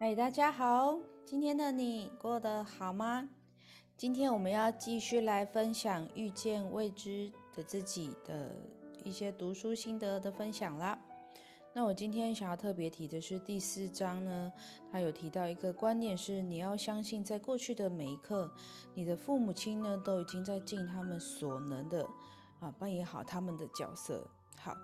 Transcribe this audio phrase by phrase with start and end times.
[0.00, 3.28] 嗨，大家好，今天的你过得好吗？
[3.96, 8.54] 今天我们要继续来分享《遇见未知的自己》的
[9.02, 10.96] 一些读书心得的分享啦。
[11.72, 14.52] 那我今天想要特别提的是第四章呢，
[14.92, 18.48] 它有提到一个观念是，你要相信，在过去的每一刻，
[18.94, 22.06] 你的父母亲呢都已经在尽他们所能的
[22.60, 24.24] 啊，扮演好他们的角色。
[24.60, 24.76] 好，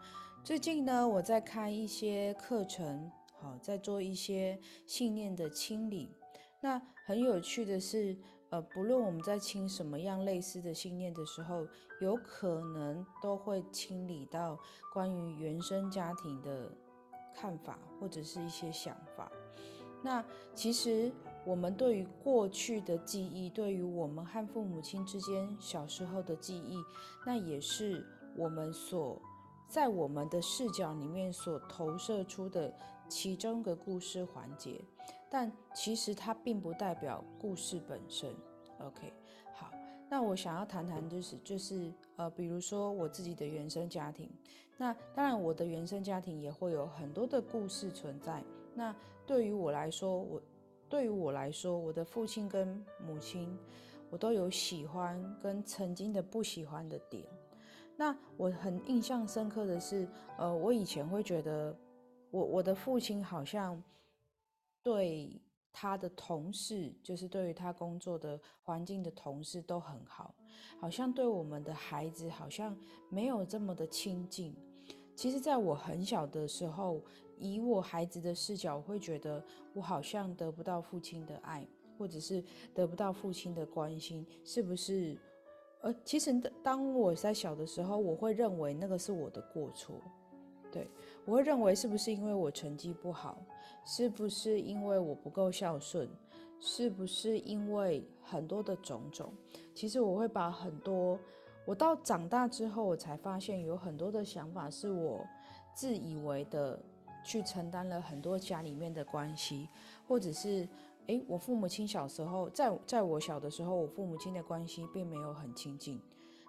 [0.42, 3.08] 最近呢，我在开一些课程。
[3.44, 6.16] 好，在做一些信念的清理。
[6.62, 8.16] 那很有趣的是，
[8.48, 11.66] 呃，不论我们在清什么样类似的信念的时候，
[12.00, 14.58] 有可能都会清理到
[14.94, 16.72] 关于原生家庭的
[17.34, 19.30] 看法或者是一些想法。
[20.02, 20.24] 那
[20.54, 21.12] 其实
[21.44, 26.78] 我们对于过去的记忆，对于我们和父母亲之间小时候的记忆，
[27.26, 28.02] 那也是
[28.34, 29.20] 我们所。
[29.66, 32.72] 在我们的视角里面所投射出的
[33.08, 34.80] 其中个故事环节，
[35.30, 38.34] 但其实它并不代表故事本身。
[38.80, 39.12] OK，
[39.54, 39.70] 好，
[40.08, 44.30] 那我想要谈谈就是就是呃，比如说我自己的原生家庭，
[44.76, 48.42] 那当然我的原生家庭也会有很多的故事存在。
[48.74, 48.94] 那
[49.26, 50.42] 对于我来说，我
[50.88, 53.56] 对于我来说，我的父亲跟母亲，
[54.10, 57.24] 我都有喜欢跟曾经的不喜欢的点。
[57.96, 61.74] 那我很印象深刻的是，呃，我以前会觉得，
[62.34, 63.80] 我我的父亲好像
[64.82, 65.40] 对
[65.72, 70.34] 他的同事，就是对于他工作的环境的同事都很好，
[70.80, 72.76] 好像对我们的孩子好像
[73.08, 74.52] 没有这么的亲近。
[75.14, 77.00] 其实，在我很小的时候，
[77.38, 79.40] 以我孩子的视角，我会觉得
[79.72, 81.64] 我好像得不到父亲的爱，
[81.96, 82.42] 或者是
[82.74, 85.16] 得不到父亲的关心，是不是？
[85.82, 86.32] 呃，其实
[86.64, 90.00] 当我在小的时候，我会认为那个是我的过错，
[90.74, 90.88] 对
[91.24, 93.38] 我会认为是不是因为我成绩不好，
[93.84, 96.08] 是不是因为我不够孝顺，
[96.58, 99.32] 是不是因为很多的种种？
[99.72, 101.18] 其实我会把很多，
[101.64, 105.24] 我到长大之后，我才发现有很多的想法是我
[105.74, 106.78] 自以为的
[107.24, 109.68] 去承担了很多家里面的关系，
[110.08, 110.68] 或者是。
[111.06, 116.00] 诶，我父母亲小时候，在在我小的时候，我父母亲的关系并没有很亲近。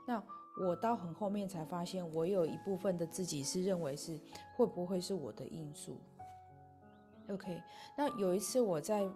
[0.07, 0.23] 那
[0.59, 4.19] 我到很后面才发现，我有一部分的自己是认为是
[4.55, 5.97] 会不会是我的因素。
[7.29, 7.61] OK，
[7.97, 9.09] 那有一次我在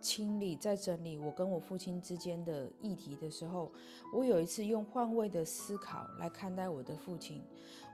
[0.00, 3.70] 清理、在整理我跟我父亲之间的议题的时候，
[4.14, 7.42] 我有一次用换位的思考来看待我的父亲，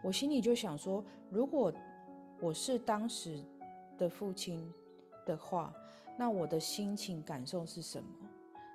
[0.02, 1.72] 我心里就想说，如果
[2.40, 3.42] 我是当时
[3.98, 4.72] 的父亲
[5.24, 5.72] 的话。
[6.18, 8.08] 那我的心情感受是什么？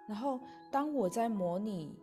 [0.08, 0.40] 然后
[0.70, 1.98] 当我在模拟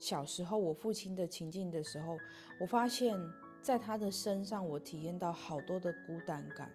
[0.00, 2.16] 小时候我父亲的情境的时候，
[2.58, 3.16] 我发现
[3.62, 6.68] 在他的身上，我体验到好多的孤单感，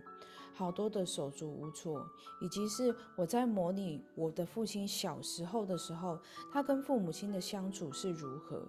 [0.54, 2.02] 好多的手足无措，
[2.40, 6.18] 以及是我在模拟我的父亲小时候的时候，
[6.54, 8.66] 他跟父母亲的相处是如何。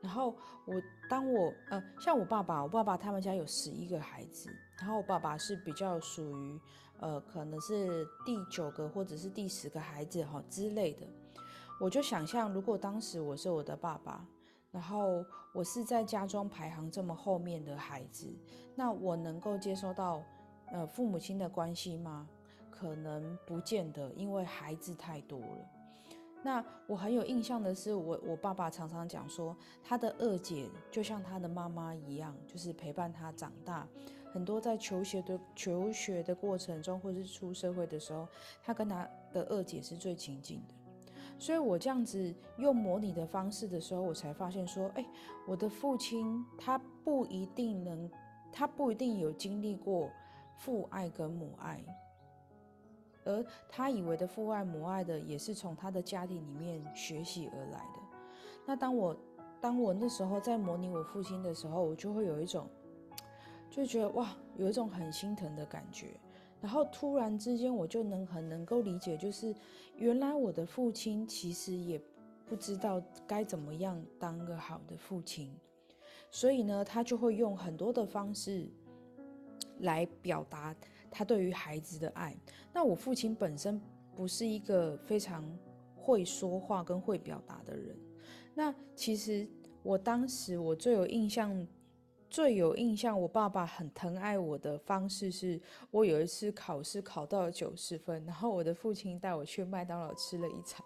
[0.00, 0.74] 然后我
[1.10, 4.48] 当我呃，像我爸爸，我爸爸他们家有十一个孩子，
[4.78, 6.60] 然后我爸爸是比较属于。
[7.00, 11.06] 呃，可能是第九个或者是第十个孩子哈之类的，
[11.80, 14.26] 我就想象，如果当时我是我的爸爸，
[14.72, 15.24] 然后
[15.54, 18.26] 我是在家中排行这么后面的孩子，
[18.74, 20.22] 那我能够接收到
[20.72, 22.28] 呃父母亲的关系吗？
[22.70, 25.68] 可能不见得，因为孩子太多了。
[26.42, 33.86] 那我很有印象的是，我我爸爸常常讲说，他的二姐就像他的妈妈一样，就是陪伴他长大。
[34.32, 38.28] 很多在求学的求学的过程中，或是出社会的时候，
[38.62, 40.74] 他跟他的二姐是最亲近的。
[41.38, 45.06] 所以我这样子用模拟的方式的时候，我才发现说，哎，
[45.46, 48.10] 我的父亲他不一定能，
[48.52, 50.10] 他不一定有经历过
[50.56, 51.80] 父爱跟母爱。
[53.24, 58.00] 而他以为的父爱母爱的，也是从他的家庭里面学习而来的。
[58.66, 59.16] 那当我
[59.60, 62.66] 当我那时候在模拟我父亲的时候，我就会有一种，
[63.70, 66.18] 就觉得哇，有一种很心疼的感觉。
[66.60, 69.54] 然后突然之间，我就能很能够理解，就是
[69.96, 72.00] 原来我的父亲其实也
[72.46, 75.54] 不知道该怎么样当个好的父亲，
[76.30, 78.66] 所以呢，他就会用很多的方式
[79.80, 80.74] 来表达。
[81.10, 82.36] 他对于孩子的爱，
[82.70, 83.80] 那我父亲本身
[84.14, 85.42] 不是一个非常
[85.96, 87.96] 会说话跟会表达的人。
[88.54, 89.48] 那其实
[89.82, 91.66] 我当时我最有印象、
[92.30, 95.60] 最有印象，我爸爸很疼爱我的方式是，
[95.90, 100.84] 我有一次考试考到了九十分，然后我的父亲带我去麦当劳吃了一餐，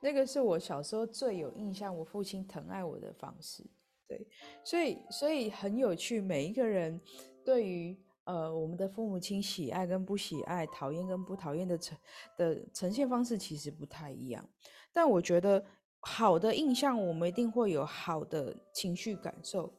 [0.00, 3.64] 那个是我小时候最有印象，我父亲疼爱我的方式。
[4.08, 4.26] 对，
[4.64, 7.00] 所以所以很有趣，每一个人
[7.44, 7.96] 对于。
[8.24, 11.98] 呃，我们的父母亲喜爱跟不喜爱、讨厌跟不讨厌的呈
[12.36, 14.46] 的呈现方式其实不太一样。
[14.92, 15.64] 但我觉得
[16.00, 19.72] 好的印象，我们一定会有好的情绪感受。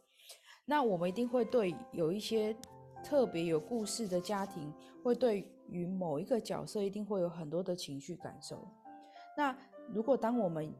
[0.66, 2.56] 那我们一定会对有一些
[3.04, 4.74] 特别有故事的家庭，
[5.04, 8.68] 会对于某一个角色一定会有很多的情绪感受。
[9.36, 9.58] 那
[9.94, 10.74] 如果当我们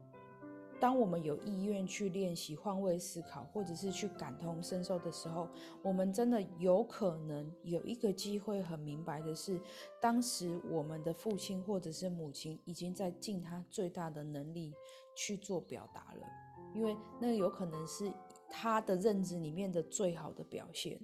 [0.80, 5.48] 当我们有意愿去练习换位思考，或者是去感同身受的时候，
[5.80, 9.60] 我们真的有可能有一个机会很明白的是，
[10.00, 14.74] 当时我们的父亲或者是母亲已经在尽他最大的能力
[15.14, 16.26] 去做表达了，
[16.74, 18.12] 因为那有可能是
[18.52, 21.00] 他的认知里面的最好的表现。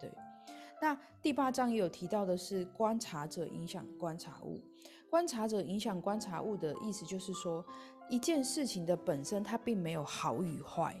[0.00, 0.12] 对，
[0.82, 4.60] 那第八章也有提到的是观察者影响观察物，
[5.08, 7.64] 观察者影响观察物的意思就是说。
[8.10, 10.96] 一件事情的本身，它并没有好与坏，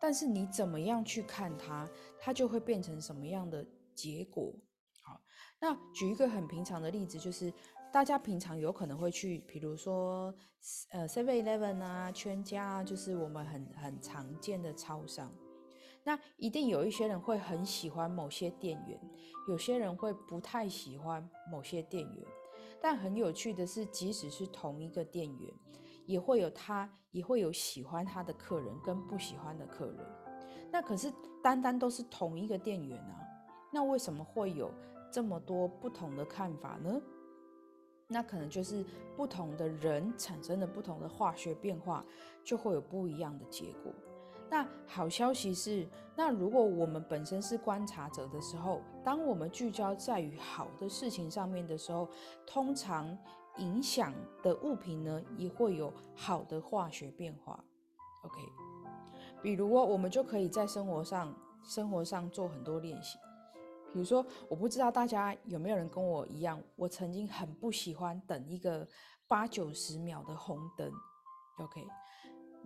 [0.00, 1.86] 但是你怎么样去看它，
[2.18, 3.62] 它就会变成什么样的
[3.94, 4.50] 结果。
[5.02, 5.20] 好，
[5.60, 7.52] 那举一个很平常的例子，就是
[7.92, 10.34] 大家平常有可能会去，比如说
[10.90, 15.32] 呃 Seven Eleven 啊、全家啊，就是我们很很常见的超商。
[16.04, 19.00] 那一定有一些人会很喜欢某些店员，
[19.48, 22.26] 有些人会不太喜欢某些店员。
[22.80, 25.52] 但很有趣的是，即使是同一个店员。
[26.06, 29.98] 也会有他，也会有喜欢他的客人跟不喜欢的客人。
[30.72, 31.12] 那可是
[31.42, 33.20] 单单都是同一个店员啊，
[33.70, 34.72] 那为什么会有
[35.12, 36.98] 这么多不同的看法呢？
[38.08, 38.84] 那可能就是
[39.16, 42.04] 不同的人产生的不同的化学变化，
[42.42, 43.92] 就会有不一样的结果。
[44.50, 52.08] 那好消息是，那如果我们本身是观察者的时候，当我们聚焦在于好的事情上面的时候，
[52.46, 53.16] 通常。
[53.56, 57.58] 影响的物品呢，也会有好的化学变化。
[58.22, 58.40] OK，
[59.42, 61.34] 比如哦我们就可以在生活上
[61.64, 63.18] 生活上做很多练习。
[63.92, 68.86] 比如说，我不知道大家有没有人跟我一样，我曾经很不喜欢等一个
[69.26, 70.92] 八九十秒的红灯。
[71.58, 71.86] OK，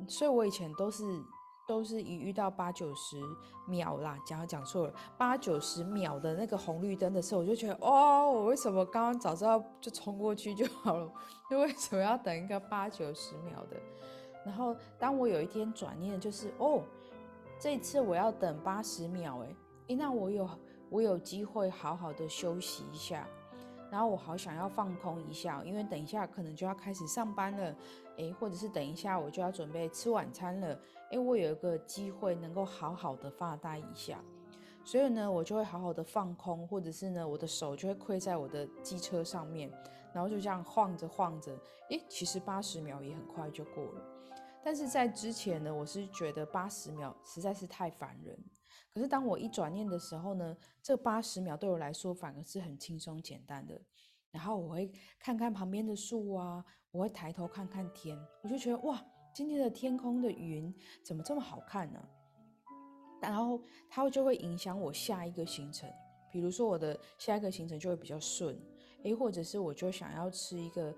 [0.09, 1.05] 所以我以前都是。
[1.65, 3.17] 都是一遇到八九十
[3.69, 11.11] 秒啦，讲讲错了，八九十秒的那个红绿灯的时候，我就觉得，哦，我为什么刚刚早知道就冲过去就好了？
[11.49, 13.81] 就为什么要等一个八九十秒的？
[14.45, 16.83] 然后当我有一天转念，就是哦，
[17.61, 20.45] 这次我要等八十秒，哎，诶，那我有
[20.93, 23.27] 我有机会好好的休息一下。
[23.91, 27.77] 然后我好想要放空一下，因为等一下可能就要开始上班了，
[28.17, 30.81] 诶，或者是等一下我就要准备吃晚餐了，
[31.11, 34.19] 诶，我有一个机会能够好好的发呆一下，
[34.83, 39.71] 所以呢，我就会好好的放空，或者是呢，我的手就会跪在我的机车上面，
[40.15, 41.55] 然后就这样晃着晃着，
[41.91, 44.03] 诶，其实八十秒也很快就过了，
[44.65, 48.39] 但是在之前呢，我是觉得八十秒实在是太烦人。
[48.93, 53.81] 可是当我一转念的时候呢，这八十秒对我来说反而是很轻松简单的。
[54.31, 59.05] 然后我会看看旁边的树啊，我会抬头看看天，我就觉得哇，
[59.35, 60.75] 今天的天空的云
[61.05, 62.01] 怎么这么好看呢？
[63.21, 65.89] 然后它就会影响我下一个行程，
[66.31, 68.59] 比如说我的下一个行程就会比较顺，
[69.05, 70.95] 诶，或者是我就想要吃一个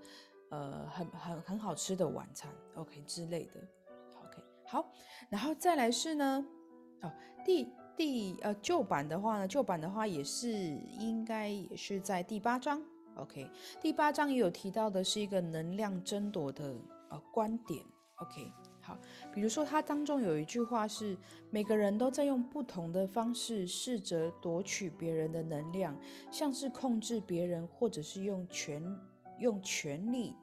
[0.49, 3.59] 呃很很很好吃的晚餐，OK 之类的
[4.23, 4.89] ，OK 好，
[5.29, 6.43] 然后再来是呢，
[7.01, 7.13] 哦
[7.45, 7.67] 第。
[7.97, 10.49] 第呃旧版的话呢，旧版的话也是
[10.99, 12.81] 应该也是在第八章
[13.15, 13.49] ，OK，
[13.79, 16.75] 第八章也有提到的是一个能量争夺的
[17.09, 17.81] 呃观点
[18.15, 18.99] ，OK，好，
[19.33, 21.17] 比如说它当中有一句话是
[21.49, 25.97] 每个人都在用不同的方式试着夺取别人的能量，
[26.29, 28.83] 像是控制别人，或者是用权
[29.39, 30.35] 用权力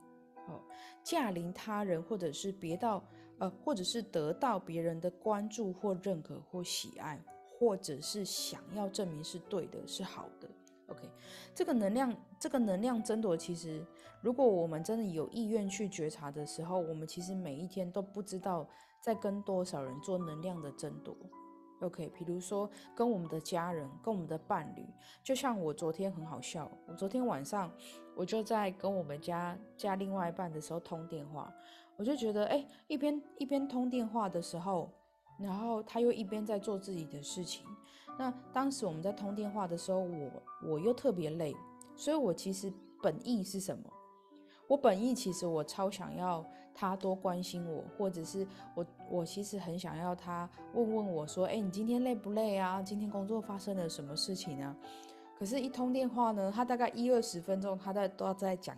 [0.49, 0.59] 哦
[1.03, 3.05] 驾临他人，或者是别到
[3.43, 7.21] 呃或者是得到别人的关注或认可或喜爱。
[7.59, 10.51] 或者是想要证明是对的，是好的。
[10.89, 11.09] OK，
[11.55, 13.87] 这个能量，这个能量争夺，其实
[14.21, 18.69] 如果我们真的有意愿去觉察的时候，我们其实每一天都不知道
[19.01, 21.17] 在跟多少人做能量的争夺。
[21.83, 24.85] OK，比如说跟我们的家人，跟我们的伴侣，
[25.23, 27.73] 就像我昨天很好笑，我昨天晚上
[28.17, 31.53] 我就在跟我们家家另外一半的时候通电话，
[32.03, 34.91] 我就觉得，哎，一边一边通电话的时候。
[35.39, 37.65] 然后他又一边在做自己的事情。
[38.19, 41.55] 那当时我们在通电话的时候，我我又特别累，
[41.97, 43.85] 所以我其实本意是什么？
[44.69, 46.45] 我本意其实我超想要
[46.75, 52.83] 他多关心我，或者是我我其实很想要他问问我说：“哎，你今天累不累啊？
[52.83, 54.77] 今天工作发生了什么事情啊？”
[55.39, 58.77] 可是，一通电话呢，他大概一二十分钟，他在都要在讲，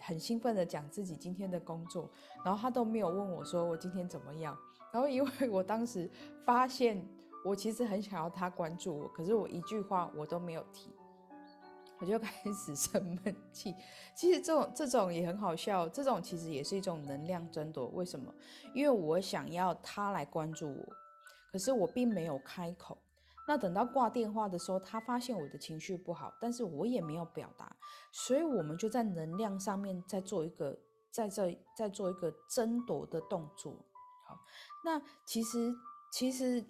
[0.00, 2.10] 很兴奋的讲自己今天的工作，
[2.44, 4.56] 然后他都没有问我说我今天怎么样。
[4.92, 6.10] 然后，因为我当时
[6.44, 7.00] 发现
[7.44, 10.90] 我其实很想要他关注我，可是我一句话我都没有提，
[12.00, 13.72] 我就开始生闷气。
[14.16, 17.86] 其实这种这种也很好笑，这种其实也是一种能量争夺。
[17.88, 18.34] 为什么？
[18.74, 20.88] 因为我想要他来关注我，
[21.52, 22.98] 可是我并没有开口。
[23.50, 27.74] 那等到挂电话的时候，他发现我的情绪不好，但是我也没有表达，
[28.12, 30.78] 所以我们就在能量上面再做一个
[31.10, 33.72] 在这再做一个争夺的动作。
[34.28, 34.38] 好，
[34.84, 35.74] 那其实
[36.12, 36.64] 其实。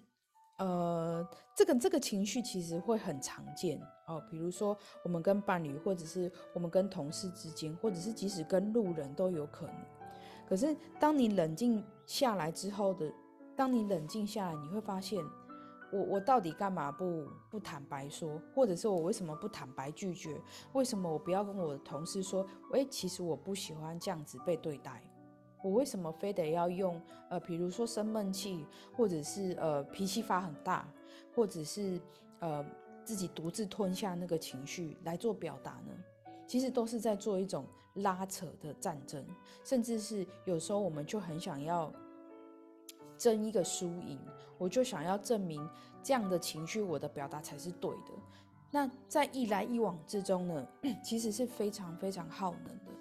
[0.57, 9.75] 呃，这个这个情绪其实会很常见哦，比如说我们跟伴侣，或者是我们跟同事之间，或者是即使跟路人都有可能。
[10.47, 13.11] 可是当你冷静下来之后的，
[13.55, 15.25] 当你冷静下来，你会发现，
[15.91, 20.41] 我我到底干嘛不不坦白说，或者是我为什么不坦白拒绝？
[20.73, 25.03] 为什么我不要跟我的同事说，诶，其实我不喜欢这样子被对待？
[25.63, 30.87] 我为什么非得要用呃，比如说生闷气，或者是呃脾气发很大，
[31.35, 32.01] 或者是
[32.39, 32.65] 呃
[33.03, 35.93] 自己独自吞下那个情绪来做表达呢？
[36.47, 39.23] 其实都是在做一种拉扯的战争，
[39.63, 41.93] 甚至是有时候我们就很想要
[43.21, 44.17] 争一个输赢，
[44.57, 45.69] 我就想要证明
[46.01, 48.11] 这样的情绪我的表达才是对的。
[48.71, 50.67] 那在一来一往之中呢，
[51.03, 52.91] 其实是非常非常耗能的。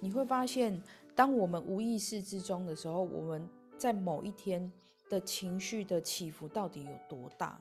[0.00, 0.82] 你会发现。
[1.18, 4.72] 当我们无意识之中的时候，我们在某一天
[5.10, 7.60] 的情绪的起伏到底有多大？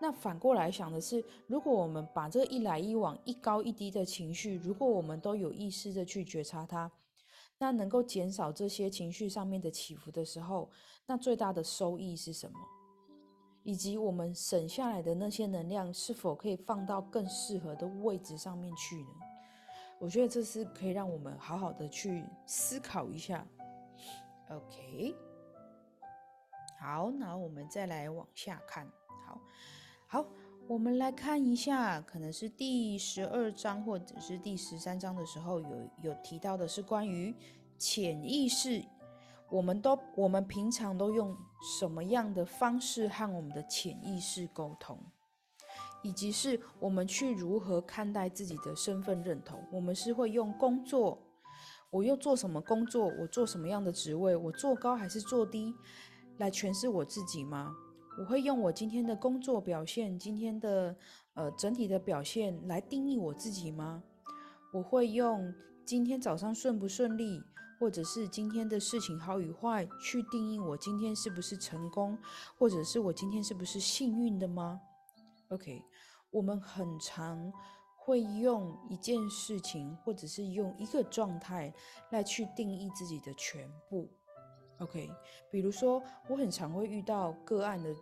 [0.00, 6.90] 那反过来想的是，如果我们把这一来一往、一高一低的情绪，如果我们都有意识的去觉察它，
[7.58, 10.70] 那能够减少这些情绪上面的起伏的时候，
[11.06, 12.58] 那最大的收益是什么？
[13.62, 19.10] 以及我们省下来的那些能量，是否可以放到更适合的位置上面去呢？
[20.00, 23.46] 我觉得这是可以让我们好好的去思考一下。
[24.50, 25.14] OK，
[26.80, 28.84] 好，那我们再来往下看。
[29.24, 29.40] 好，
[30.08, 30.26] 好，
[30.72, 37.34] 我们来看一下，可能是第十二章或者是第十三章的时候，有有提到的是关于
[37.76, 38.82] 潜意识。
[39.50, 41.36] 我们都我们平常都用
[41.78, 44.98] 什么样的方式和我们的潜意识沟通？
[46.02, 49.62] 以及是我们去如何看待自己的身份认同？
[49.70, 51.18] 我们是会用工作，
[51.90, 53.12] 我又做什么工作？
[53.20, 54.34] 我做什么样的职位？
[54.34, 55.74] 我做高还是做低，
[56.38, 57.76] 来诠释我自己吗？
[58.18, 60.94] 我会用我今天的工作表现，今天的
[61.34, 64.02] 呃整体的表现来定义我自己吗？
[64.72, 65.52] 我会用
[65.84, 67.42] 今天早上顺不顺利，
[67.80, 72.16] 或者是今天的事情好与坏，去定义我今天是不是成功，
[72.58, 74.80] 或者是我今天是不是幸运的吗
[75.48, 75.82] ？OK，
[76.30, 77.50] 我们很常
[77.96, 81.72] 会用一件事情，或者是用一个状态
[82.10, 84.08] 来去定义自己的全部。
[84.82, 85.08] OK，
[85.48, 87.94] 比如说，我很常会遇到个案的，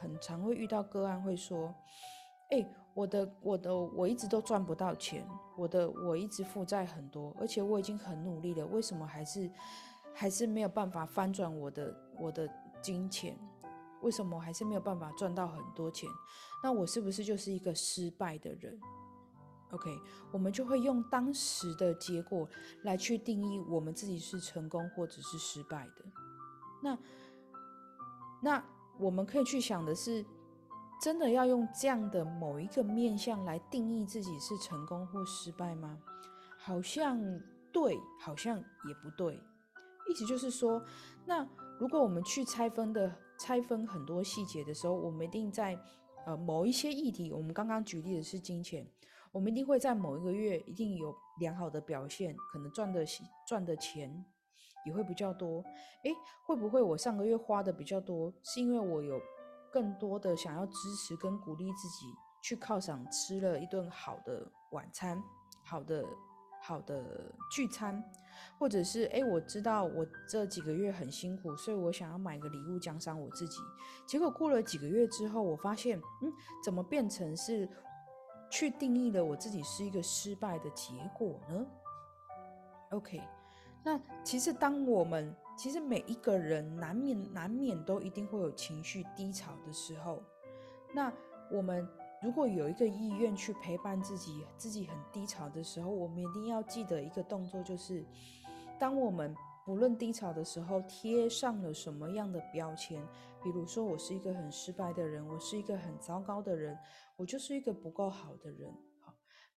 [0.00, 1.74] 很常会遇到个案会说
[2.50, 2.64] ：“哎，
[2.94, 5.26] 我的我的我一直都赚不到钱，
[5.56, 9.50] 我的我一直负债很多，而且我已经很努力了，为什么还是
[10.14, 12.48] 还是没有办法翻转我的我的
[12.80, 13.36] 金钱？”
[14.00, 16.08] 为什么还是没有办法赚到很多钱？
[16.62, 18.78] 那我是不是就是一个失败的人
[19.72, 19.90] ？OK，
[20.30, 22.48] 我们就会用当时的结果
[22.84, 26.04] 来去定义我们自己是成功或者是失败的。
[26.82, 26.98] 那
[28.42, 28.64] 那
[28.98, 30.24] 我们可以去想的是，
[31.02, 35.98] 真的要用这样的某一个面相来定义自己是成功或失败吗？
[36.58, 37.20] 好像
[37.72, 39.34] 对，好像也不对。
[40.08, 40.82] 意思就是说，
[41.26, 41.46] 那
[41.78, 43.14] 如果我们去拆分的。
[43.40, 45.80] 拆分很多细节的时候，我们一定在
[46.26, 48.84] 呃某一些议题，我们刚刚举例的是金钱，
[49.30, 53.06] 我们一定会在某一个月一定有良好的表现，可能赚的
[53.46, 54.24] 赚的钱
[54.88, 55.62] 也会比较多。
[56.02, 56.12] 诶，
[56.44, 59.20] 会不会我上个月花的比较多，是因为我有
[59.70, 62.06] 更多的想要支持跟鼓励自己
[62.42, 65.22] 去犒赏吃了一顿好的晚餐，
[65.64, 66.04] 好的。
[66.60, 68.02] 好的聚餐，
[68.58, 73.58] 或者是哎，我知道我这几个月很辛苦，所以我想要买个礼物奖赏我自己。
[74.08, 76.32] 结果过了几个月之后，我发现，嗯，
[76.64, 77.66] 怎么变成是
[78.50, 81.64] 去定义了我自己是一个失败的结果呢
[82.90, 83.22] ？OK，
[83.88, 90.22] 那其实当我们其实每一个人难免难免都一定会有情绪低潮的时候，
[90.92, 91.10] 那
[91.50, 91.88] 我们。
[92.20, 98.04] 如果有一个意愿去陪伴自己，自己很低潮的时候，我们一定要记得一个动作，就是
[98.76, 99.32] 当我们
[99.64, 103.00] 不论低潮的时候贴上了什么样的标签，
[103.40, 106.76] 比如说我是一个很失败的人，我是一个很糟糕的人，
[107.14, 108.68] 我就是一个不够好的人。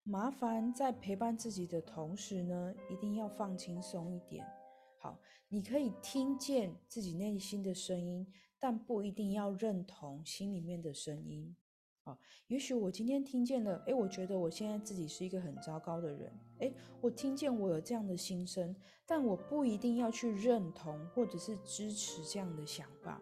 [0.04, 4.46] 麻烦在陪伴自己的同时呢，一定要放轻松一点。
[4.98, 8.26] 好，你可以听见自己内心的声音。
[8.64, 11.56] 但不一定要认同心里面的声音。
[12.04, 12.16] 啊，
[12.46, 18.72] 也许我今天听见了，哎，我觉得我现在自己是一个很糟糕的人，哎，我听见我有这样的心声，
[19.04, 23.20] 但我不一定要去认同或者是支持这样的想法，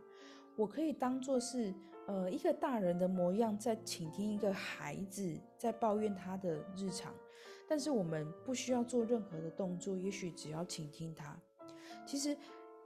[0.57, 1.75] 我可以当做是
[2.11, 7.15] 呃一个大人的模样，在倾听一个孩子在抱怨他的日常，
[7.69, 11.39] 但是我们不需要做任何的动作，也许只要倾听他。
[12.05, 12.37] 其实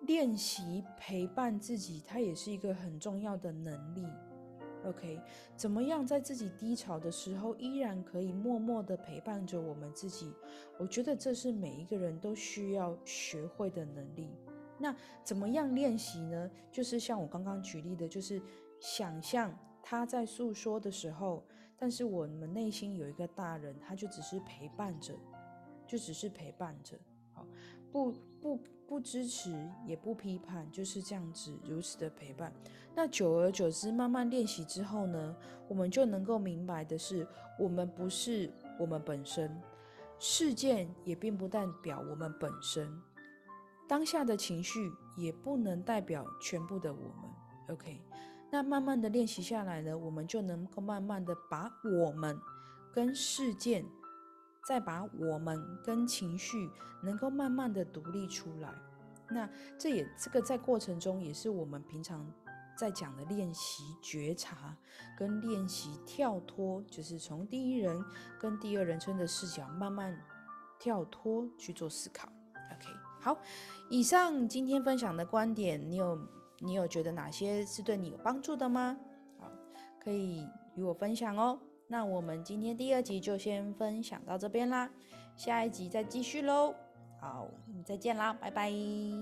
[0.02, 4.06] 练习陪伴自己，它也是一个很重要的能力。
[4.84, 5.18] OK，
[5.56, 10.30] 怎么样在自己低潮的时候，依然可以默默的陪伴着我们自己？
[10.78, 14.28] 我觉得这是每一个人都需要学会的能力。
[14.76, 16.50] 那怎么样练习呢？
[16.70, 18.42] 就是像我刚刚举例的，就是
[18.84, 19.50] 想象
[19.82, 21.42] 他在诉说的时候，
[21.78, 25.14] 但是我们内心有一个大人，他就只是陪伴着，
[25.86, 26.98] 就只是陪伴着。
[27.32, 27.46] 好，
[27.90, 28.12] 不
[28.42, 28.60] 不。
[28.86, 32.52] 不支持也不批判，就是这样子如此的陪伴。
[32.94, 35.34] 那久而久之，慢慢练习之后呢，
[35.68, 37.26] 我们就能够明白的是，
[37.58, 39.58] 我们不是我们本身，
[40.18, 42.86] 事件也并不代表我们本身，
[43.88, 47.30] 当下的情绪也不能代表全部的我们。
[47.70, 47.98] OK，
[48.54, 52.38] 那慢慢的练习下来呢，我们就能够慢慢的把我们
[52.92, 53.84] 跟事件。
[54.66, 56.70] 再把我们跟情绪
[57.02, 58.72] 能够慢慢的独立出来，
[59.28, 59.46] 那
[59.78, 62.26] 这也这个在过程中也是我们平常
[62.74, 64.74] 在讲的练习觉察
[65.18, 68.02] 跟练习跳脱，就是从第一人
[68.40, 70.18] 跟第二人称的视角慢慢
[70.78, 72.26] 跳脱去做思考。
[72.72, 72.88] OK，
[73.20, 73.38] 好，
[73.90, 76.18] 以上今天分享的观点，你有
[76.64, 78.96] 你有觉得哪些是对你有帮助的吗？
[79.38, 79.50] 好，
[80.02, 81.60] 可以与我分享哦。
[81.86, 84.90] 那我们今天第二集就先分享到这边啦，
[85.36, 86.74] 下一集再继续喽。
[87.20, 88.72] 好，我们再见啦，拜拜。